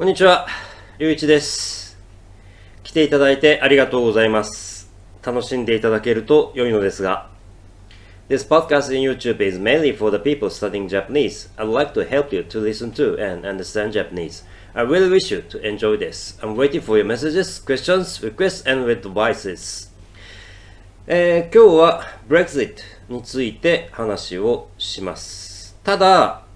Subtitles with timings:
[0.00, 0.46] こんにちは、
[0.98, 1.98] りゅういちです。
[2.82, 4.90] 来ていただいてありがとうございます。
[5.22, 7.28] 楽しんでいただけると良いのですが。
[8.30, 11.50] This podcast in YouTube is mainly for the people studying Japanese.
[11.58, 14.46] I'd like to help you to listen to and understand Japanese.
[14.72, 16.40] I really wish you to enjoy this.
[16.40, 19.90] I'm waiting for your messages, questions, requests, and advices.
[21.08, 22.76] えー今日は Brexit
[23.10, 25.76] について話をします。
[25.84, 26.46] ただ、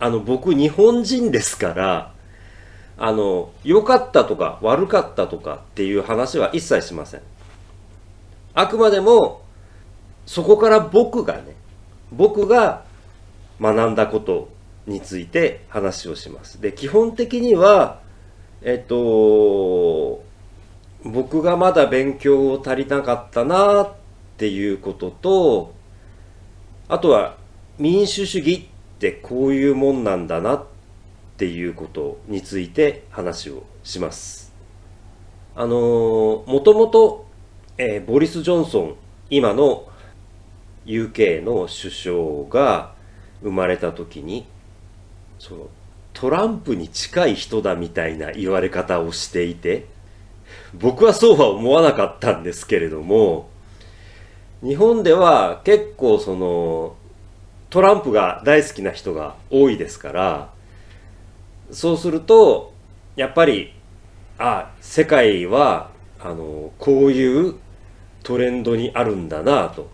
[0.00, 2.19] あの、僕日本人ですから、
[3.02, 7.22] あの、良かったとか悪かったとかっていう話は一切しません。
[8.52, 9.40] あくまでも、
[10.26, 11.56] そこから僕がね、
[12.12, 12.84] 僕が
[13.58, 14.50] 学んだこと
[14.86, 16.60] について話をします。
[16.60, 18.00] で、基本的には、
[18.60, 20.22] えっと、
[21.02, 23.92] 僕がまだ勉強を足りなかったなっ
[24.36, 25.72] ていうことと、
[26.86, 27.38] あとは
[27.78, 30.79] 民主主義ってこういうもんなんだなって
[31.40, 34.52] ていうことについて話をします。
[35.56, 37.24] あのもともと、
[37.78, 38.94] えーボリス・ジョンソン、
[39.30, 39.88] 今の
[40.84, 42.92] UK の首相が
[43.42, 44.46] 生まれた時に、
[45.38, 45.68] その
[46.12, 49.86] トランプに近い人だみたいな言われ方をしていて、
[50.74, 53.48] 僕はそうは思わなかったんですけれども、
[54.62, 56.96] 日本では結構その
[57.70, 60.59] トランプが大好きな人が多いですから、
[61.72, 62.72] そうすると、
[63.16, 63.72] やっぱり、
[64.38, 67.54] あ、世界は、あの、こういう
[68.22, 69.88] トレンドにあるんだな、と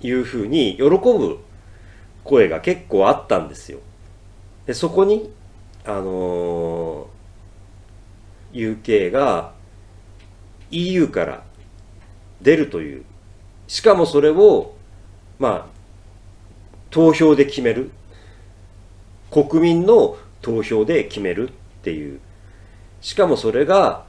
[0.00, 1.38] いうふうに喜ぶ
[2.24, 3.80] 声が結構あったんですよ。
[4.66, 5.32] で、そこに、
[5.86, 7.08] あの
[8.54, 9.52] UK が
[10.70, 11.42] EU から
[12.40, 13.04] 出るという、
[13.66, 14.74] しかもそれを、
[15.38, 15.74] まあ、
[16.90, 17.90] 投票で決める。
[19.30, 22.20] 国民の投票で決めるっていう。
[23.00, 24.04] しかもそれが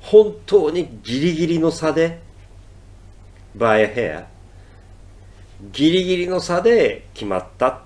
[0.00, 2.20] 本当にギリギリの差で、
[3.56, 4.24] by a hair、
[5.72, 7.80] ギリギリの差で決まったっ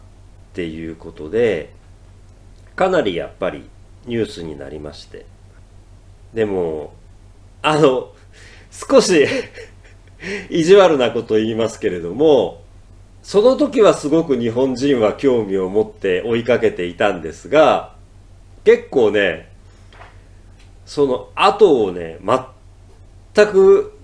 [0.53, 1.73] ていうことで、
[2.75, 3.69] かなりやっぱり
[4.07, 5.27] ニュースになりまして。
[6.35, 6.93] でも、
[7.63, 8.13] あの、
[8.73, 9.27] 少し
[10.51, 12.65] 意地悪なこと言いますけれども、
[13.27, 17.97] その時はすごく日本人は興味を持って追いかけていたんですが、
[18.63, 19.51] 結構ね、
[20.85, 22.21] その後をね、
[23.35, 23.99] 全く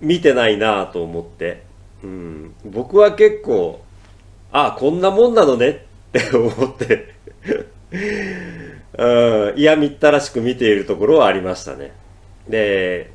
[0.00, 1.64] 見てないなと思って、
[2.02, 3.84] うん、僕は結構、
[4.50, 5.78] あこんなもんなのねっ
[6.12, 7.12] て思って、
[8.96, 11.92] うん、嫌みったらしく見ているところはありましたね。
[12.48, 13.10] で、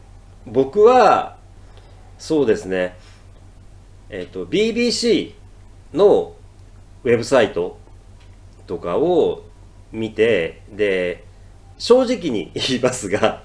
[0.45, 1.37] 僕は、
[2.19, 2.95] そうですね、
[4.13, 5.33] えっ、と、BBC
[5.93, 6.35] の
[7.05, 7.79] ウェブサイト
[8.67, 9.43] とかを
[9.93, 11.23] 見て、で、
[11.77, 13.43] 正直に言いますが、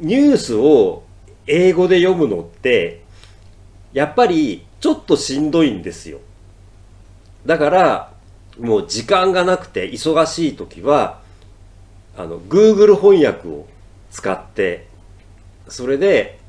[0.00, 1.04] ニュースを
[1.46, 3.04] 英語で読むのって、
[3.92, 6.18] やっぱりちょっとしんどいんですよ。
[7.46, 8.12] だから、
[8.58, 11.20] もう時間がなくて忙しい時は、
[12.16, 13.66] あの、Google 翻訳を
[14.10, 14.88] 使って、
[15.68, 16.40] それで、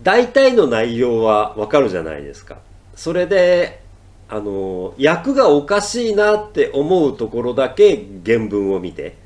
[0.00, 2.58] 大体の内容はわかるじゃないですか。
[2.94, 3.80] それで、
[4.28, 9.16] あの、訳がおかしいなって思うところだけ原文を見て、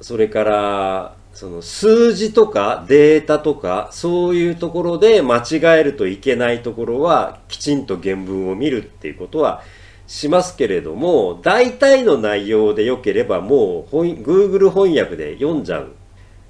[0.00, 9.62] それから、その数字とかデータとか、そういうところで間違えるといけないところは、きちんと原文を見るっていうことは
[10.06, 15.92] しますけれども、大体の内容で良ければもう Google 翻訳で読んじゃう。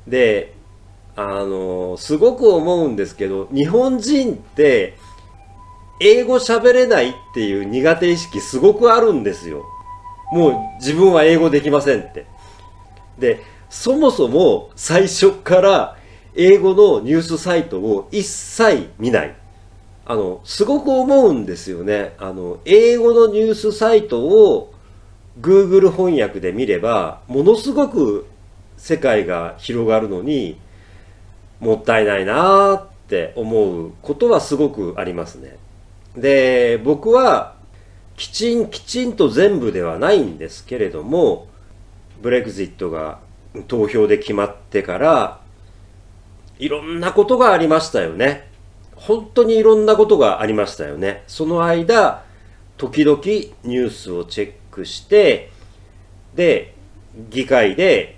[0.08, 0.54] で、
[1.14, 4.96] あの、すごく思うんですけど、日本人って、
[6.00, 9.64] 英語喋れないっていう苦手意識すごくあるんですよ。
[10.32, 12.26] もう自分は英語できませんって。
[13.18, 15.96] で、そもそも最初から
[16.34, 19.34] 英語のニュースサイトを一切見ない。
[20.04, 22.14] あの、すごく思うんですよね。
[22.18, 24.72] あの、英語のニュースサイトを
[25.40, 28.26] Google 翻訳で見れば、ものすごく
[28.76, 30.58] 世界が広がるのに、
[31.60, 35.56] もったいないなーって思うことはすごくありますね。
[36.16, 37.56] で、僕は、
[38.16, 41.48] きちんきちんと全部ではないんですけれども、
[42.20, 43.18] ブレグジットが
[43.68, 45.40] 投票で決まってから、
[46.58, 48.48] いろんなことがありましたよね。
[48.94, 51.24] 本当にいろんなことがありましたよね。
[51.26, 52.24] その間、
[52.76, 53.20] 時々
[53.64, 55.50] ニュースをチェックして、
[56.34, 56.74] で、
[57.30, 58.16] 議会で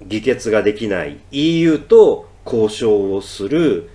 [0.00, 3.90] 議決ができない EU と交渉をする、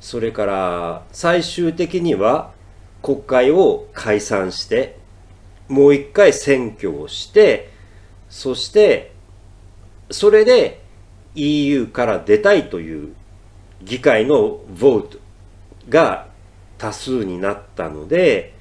[0.00, 2.53] それから最終的には
[3.04, 4.96] 国会を解散して、
[5.68, 7.70] もう一回選挙をして、
[8.30, 9.12] そして、
[10.10, 10.80] それで
[11.34, 13.14] EU から出たいという
[13.82, 15.18] 議会の vote
[15.90, 16.28] が
[16.78, 18.54] 多数になったので、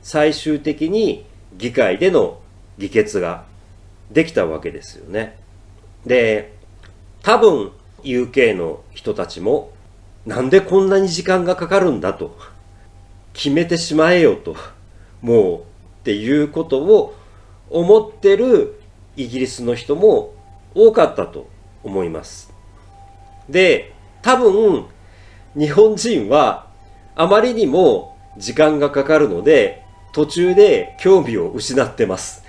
[0.00, 2.38] 最終的に議会での
[2.78, 3.46] 議決が
[4.12, 5.36] できたわけですよね。
[6.06, 6.54] で、
[7.22, 7.72] 多分
[8.04, 9.72] UK の人たちも
[10.24, 12.38] なんでこんなに時間がかかるんだと
[13.38, 14.56] 決めてしまえよと
[15.22, 15.62] もうっ
[16.02, 17.14] ていうことを
[17.70, 18.80] 思ってる
[19.16, 20.34] イギリスの人も
[20.74, 21.48] 多かったと
[21.84, 22.52] 思います。
[23.48, 24.86] で、多分
[25.56, 26.66] 日本人は
[27.14, 32.42] あまりにも時間がかかるので途中で興味を失ってます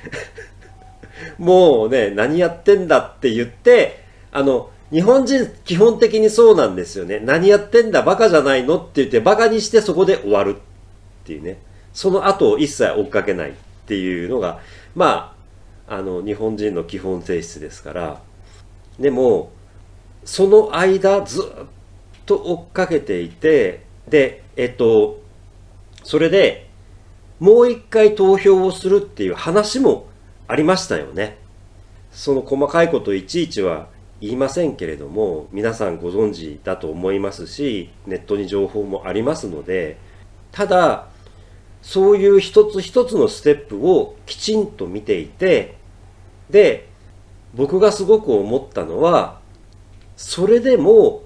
[1.38, 7.20] もうね、何やってんだって言って、あの、日本人基本的にそうなんですよね。
[7.20, 10.56] 何やってんだバカじゃないのって言ってバカにしてそこで終わる
[11.24, 11.60] っていうね。
[11.94, 13.54] その後を一切追っかけないっ
[13.86, 14.60] ていうのが、
[14.95, 15.36] ま
[15.88, 18.21] あ、あの、日本人の基本性質ですから。
[19.00, 19.51] でも、
[20.24, 21.66] その間ずっ
[22.25, 25.19] と追っかけていて、で、えっと、
[26.04, 26.69] それで
[27.39, 30.07] もう一回投票をするっていう話も
[30.48, 31.38] ありましたよね。
[32.12, 33.88] その細かいこといちいちは
[34.19, 39.98] 言いませんけれども、皆さんご存知だと思いますし、ネットに情報もありますので、
[40.51, 41.07] ただ、
[41.81, 45.75] そういう一つ一つのステップをきちんと見ていて、
[46.50, 46.90] で、
[47.54, 49.40] 僕がすごく思ったのは、
[50.18, 51.24] それでも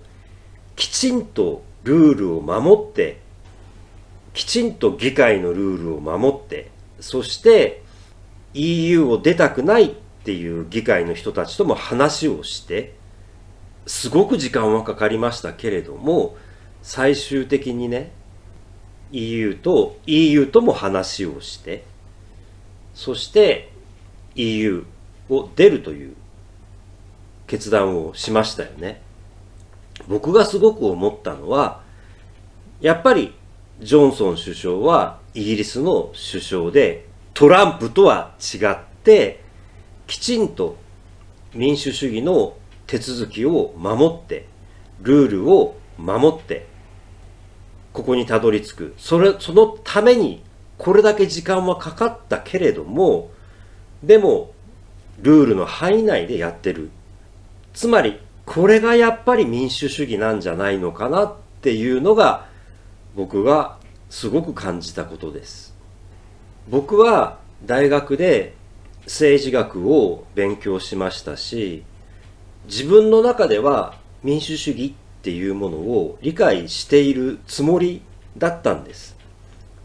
[0.76, 3.20] きちんとルールを守って、
[4.34, 7.84] きちんと議会のルールを守って、そして
[8.54, 9.90] EU を出たくないっ
[10.24, 12.96] ていう議会の人たちとも話をして、
[13.86, 16.38] すごく時間はかかりましたけれども、
[16.82, 18.12] 最終的にね、
[19.14, 21.86] EU と EU とも話をして、
[22.94, 23.72] そして
[24.36, 24.84] EU
[25.30, 26.16] を出るという
[27.48, 29.02] 決断をしましたよね。
[30.08, 31.82] 僕がすごく思ったのは、
[32.82, 33.34] やっぱり
[33.80, 39.44] ジョンソン首相はイギリスの首相でトランプとは違って
[40.08, 40.78] きちんと
[41.54, 42.56] 民主主義の
[42.88, 44.48] 手続きを守って
[45.02, 46.68] ルールを守って
[47.94, 48.94] ここにたどり着く。
[48.98, 50.44] それそのために
[50.78, 53.30] これだけ時間はかかったけれども
[54.02, 54.52] でも
[55.22, 56.90] ルールの範囲内でやってる。
[57.74, 62.48] つまりこれがやっぱり民主主義なんじゃないのかなっていうのが
[63.16, 63.78] 僕が
[64.10, 65.74] すごく感じたことです。
[66.70, 68.54] 僕は大学で
[69.06, 71.84] 政治学を勉強しましたし
[72.66, 78.02] 自分の中では民主主義っていうものを理解しているつもり
[78.38, 79.16] だったんです。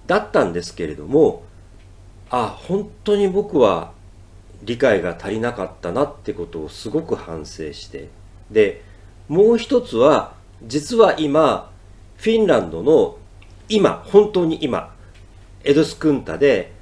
[0.06, 1.44] だったんですけれども
[2.31, 3.93] あ本当に僕は
[4.62, 8.08] 理解が足りなかったなってことをすごく反省して
[8.50, 8.82] で
[9.29, 10.32] もう一つは
[10.67, 11.70] 実は今
[12.17, 13.19] フィンランドの
[13.70, 14.94] 今、本当に今、
[15.62, 16.73] エドスクンタで、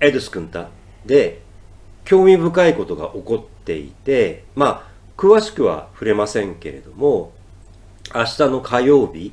[0.00, 0.68] エドスクンタ
[1.06, 1.42] で
[2.04, 7.32] 興味深いことが起こっていて、まあ、詳しくは触れませんけれども、
[8.14, 9.32] 明日の火曜日、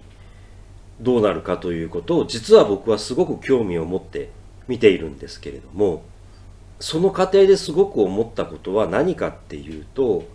[0.99, 4.29] どうなるかということを、実は僕はすごく興味を持って
[4.67, 6.03] 見ているんですけれども、
[6.79, 10.25] その過程ですごく思ったことは何かっていうと、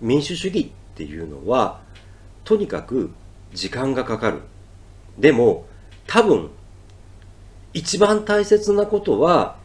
[0.00, 1.80] 民主主義っていうのは、
[2.44, 3.10] とにかく
[3.52, 4.40] 時間がかかる。
[5.18, 5.66] でも
[6.06, 6.50] 多分
[7.72, 9.56] 一番大切なことは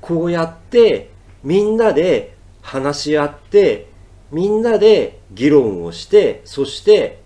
[0.00, 1.10] こうやって
[1.42, 3.88] みんなで話し合って
[4.30, 7.20] みんなで議論をしてそして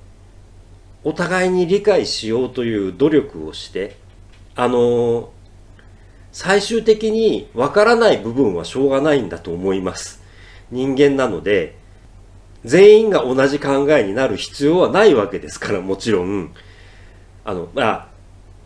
[1.04, 3.97] お互いに理解しようという努力をして
[4.54, 5.32] あの
[6.30, 10.23] 最終的にわからない部分はしょうがないんだと思います
[10.71, 11.76] 人間なので
[12.64, 16.54] 全員が同じ考えになる必要はないわけですからもちろん
[17.44, 18.09] あの、まあ、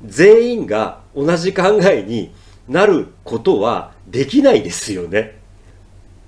[0.04, 2.32] 全員が同じ考えに
[2.68, 5.38] なることはできないですよね。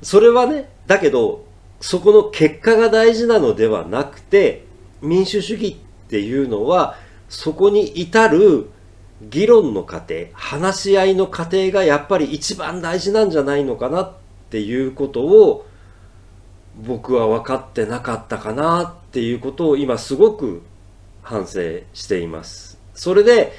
[0.02, 1.44] それはね、だけど、
[1.80, 4.64] そこの結果が大事なのではなくて、
[5.00, 6.96] 民主主義っていうのは、
[7.28, 8.70] そこに至る
[9.20, 14.12] 議論の過程、話し合いの過程がやっぱり一番大事なんじゃないのかなっ
[14.48, 15.66] ていうことを、
[16.82, 20.62] 僕は分かってなかったかなっていうことを今すごく
[21.22, 22.78] 反省しています。
[22.94, 23.52] それで、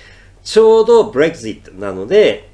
[0.44, 2.50] ちょうど Brexit なので、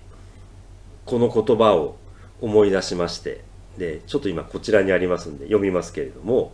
[1.06, 1.96] この言葉を
[2.42, 3.46] 思い出しまして、
[3.78, 6.52] で、ちょっと今こちらにありますんで読みますけれども、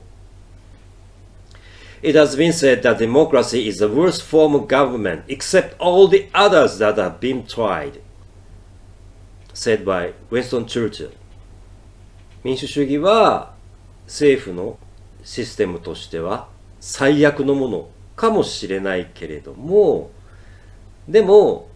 [2.01, 6.27] It has been said that democracy is the worst form of government except all the
[6.33, 8.01] others that have been tried.
[9.53, 11.11] said by Winston Churchill.
[12.43, 13.53] 民主主義は
[14.07, 14.79] 政府の
[15.23, 16.47] システムとしては
[16.79, 20.09] 最悪のものかもしれないけれども
[21.07, 21.69] でも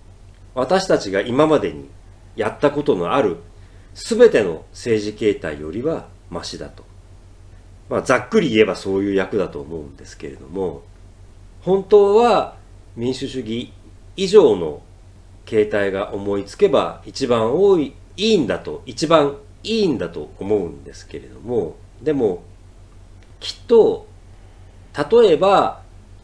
[0.56, 1.90] 私たちが今までに
[2.36, 3.38] やったことのある
[3.94, 6.84] 全ての政治形態よりはマシだと。
[7.90, 10.84] まあ、ざっくり言えばそういう役だと思うんですけれども
[11.62, 12.56] 本当は
[12.96, 13.72] 民主主義
[14.16, 14.82] 以上の
[15.46, 22.44] 形態が思いつけば一番多いいいんだと一番いいんだと思うんですけれどもでも
[23.40, 24.08] きっと
[25.12, 25.82] 例えば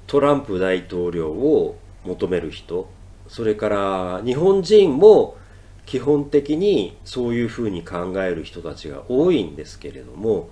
[0.08, 2.90] トランプ大統領を求める人
[3.28, 5.38] それから日本人も
[5.86, 10.50] 基本的にそういうふうに考える人たちが多いんですけれども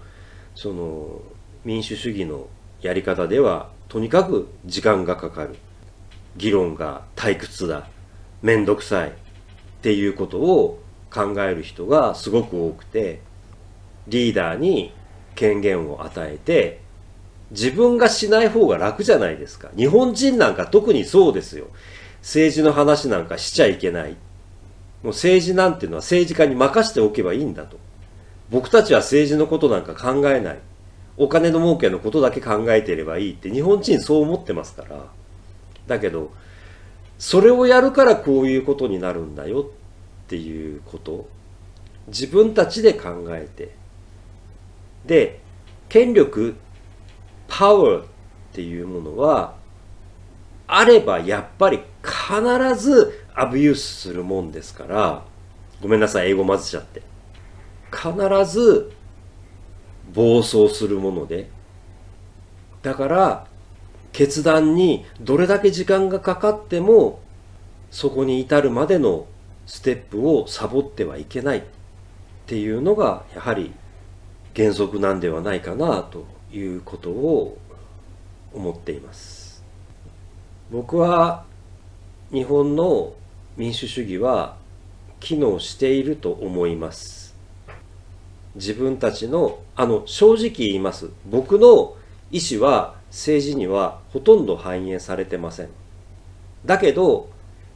[0.61, 1.21] その
[1.63, 2.47] 民主主義の
[2.81, 5.55] やり方ではとにかく時間がかかる。
[6.35, 7.87] 議論が退屈だ。
[8.41, 9.09] 面倒くさい。
[9.09, 9.13] っ
[9.81, 13.21] ていうことを考える人がすごく多くて
[14.09, 14.91] リーダーに
[15.33, 16.81] 権限を与えて
[17.51, 19.69] 自分がしない方が楽じゃないですか。
[19.77, 21.67] 日本人なんか特にそうですよ。
[22.19, 24.11] 政治の話なんかしちゃいけない。
[24.11, 24.17] も
[25.03, 27.79] う政治なんていうのは政治家に任しておけばいいんだと。
[28.49, 30.59] 僕たちは政治のことなんか考えない。
[31.17, 35.05] お金の儲けのことだけ考えていればいいって日本人そう思ってますから。
[35.87, 36.31] だけど
[37.17, 41.27] それをやるからこういうことになるんだよっていうこと。
[42.07, 43.75] 自分たちで考えて。
[45.05, 45.39] で
[45.89, 46.55] 権力
[47.47, 48.05] パワーっ
[48.53, 49.55] ていうものは
[50.67, 55.23] あればやっぱり必ずアブユースするもんですから。
[55.81, 57.01] ごめんなさい英語混ぜちゃって。
[57.91, 58.11] 必
[58.45, 58.91] ず
[60.13, 61.49] 暴走するもので
[62.81, 63.47] だから
[64.11, 67.19] 決断にどれだけ時間がかかっても
[67.91, 69.27] そこに至るまでの
[69.65, 71.63] ステップをサボってはいけないっ
[72.47, 73.71] ていうのがやはり
[74.55, 77.57] 原則なんではないかなということを
[78.53, 79.63] 思っています。
[80.71, 81.45] 僕は
[82.31, 83.13] 日本の
[83.57, 84.57] 民主主義は
[85.19, 87.28] 機能していると思います。
[88.59, 91.09] 自分たちのあの正直言います。
[91.25, 91.95] 僕の
[92.29, 95.69] 意思は政治にはほとんど反映されてません。
[96.65, 97.29] だけど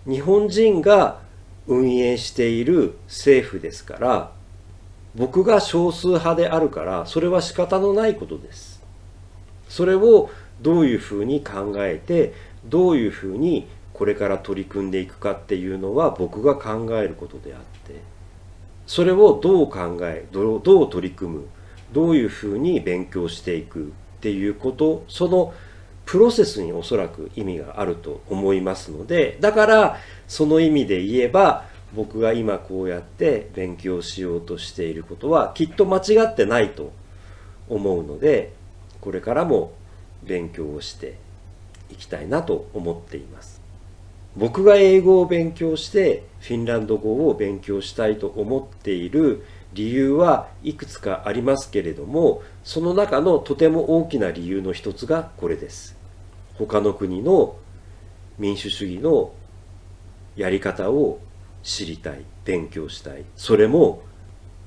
[0.06, 1.22] 日本人が
[1.68, 4.32] 運営している政府ですから
[5.16, 8.84] 僕が少数派であるからそれは仕方のないことです。
[9.70, 10.30] それを
[10.62, 12.34] どういうふうに考えて
[12.66, 18.13] どういうふうにこれから取り組んでいくかっていうのは僕が考えることであって。
[18.86, 21.46] それをどう考えどう取り組む
[21.92, 23.90] どういうふうに勉強していくっ
[24.22, 25.54] ていうことその
[26.06, 29.98] プロセスにおそらく意味があると思いますのでだから
[30.28, 36.92] その意味で言えば僕が今こうやって勉強しようとしていることはきっと間違ってないと
[37.70, 38.54] 思うので
[39.00, 39.74] これからも
[40.24, 41.18] 勉強をして
[41.92, 43.63] いきたいなと思っています。
[44.36, 55.98] 僕が英語を勉強してフィンランド語を勉強したいと思っている理由はいくつかありますけれどもその中のとても大きな理由の一つがこれです。
[56.56, 57.56] 他の国の
[58.38, 59.32] 民主主義の
[60.36, 61.20] やり方を
[61.64, 63.26] 知りたい勉強したい。
[63.36, 64.04] それも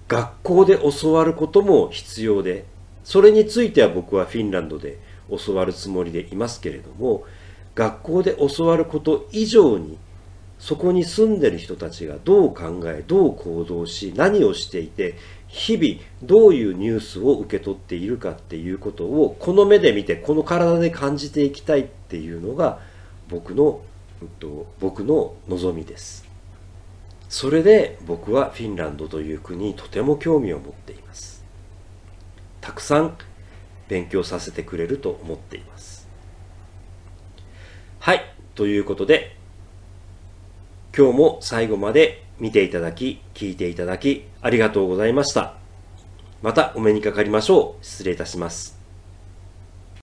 [0.08, 2.64] 学校で教わることも必要で
[3.02, 7.25] それについては僕はフィンランドで教わるつもりでいますけれども
[7.76, 9.99] 学校で教わること以上に
[10.59, 15.14] そこに住んでる人たちがどう考えどう行動し何をしていて
[15.47, 22.80] 日々どういうニュースを受け取っているかっていうことをこの目で見てこの体で感じていきたいっていうのが
[23.28, 23.83] 僕の、
[24.23, 26.26] えっと、僕の望みです。
[27.28, 31.45] それで僕はフィンランドという国にとても興味を持っています。
[32.61, 33.16] たくさん
[33.88, 35.95] 勉強させてくれると思っています。
[38.06, 39.34] はいということで
[40.96, 45.54] 今日も最後まで見ていただき聞いていただきありがとうございました。
[46.40, 47.84] またお目にかかりましょう。
[47.84, 48.75] 失礼いたします。